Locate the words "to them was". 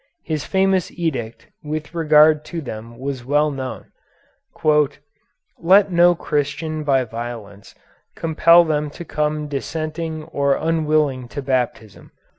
2.45-3.23